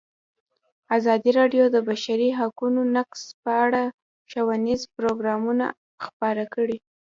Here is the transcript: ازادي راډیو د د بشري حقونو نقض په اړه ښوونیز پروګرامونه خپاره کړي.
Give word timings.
ازادي 0.97 1.31
راډیو 1.39 1.65
د 1.69 1.71
د 1.75 1.77
بشري 1.89 2.29
حقونو 2.39 2.81
نقض 2.95 3.21
په 3.43 3.51
اړه 3.65 3.83
ښوونیز 4.29 4.81
پروګرامونه 4.95 5.65
خپاره 6.05 6.43
کړي. 6.53 6.77